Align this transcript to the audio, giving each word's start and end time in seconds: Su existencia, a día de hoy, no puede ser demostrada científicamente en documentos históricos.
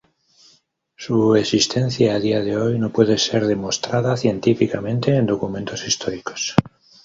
Su 0.95 1.35
existencia, 1.35 2.15
a 2.15 2.19
día 2.19 2.39
de 2.41 2.57
hoy, 2.57 2.79
no 2.79 2.91
puede 2.91 3.19
ser 3.19 3.45
demostrada 3.45 4.17
científicamente 4.17 5.15
en 5.15 5.27
documentos 5.27 5.85
históricos. 5.85 6.55